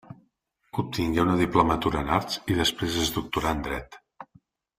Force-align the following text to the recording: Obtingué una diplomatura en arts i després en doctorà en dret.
Obtingué 0.83 1.21
una 1.23 1.35
diplomatura 1.41 2.01
en 2.05 2.09
arts 2.15 2.39
i 2.55 2.57
després 2.61 2.99
en 3.03 3.13
doctorà 3.19 3.53
en 3.59 3.63
dret. 3.69 4.01